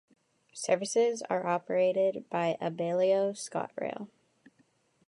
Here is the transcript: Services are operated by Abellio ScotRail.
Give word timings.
Services 0.55 1.21
are 1.29 1.45
operated 1.45 2.27
by 2.31 2.57
Abellio 2.59 3.33
ScotRail. 3.33 4.07